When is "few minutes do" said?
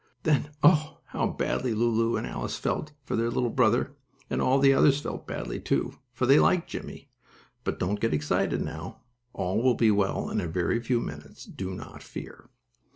10.79-11.75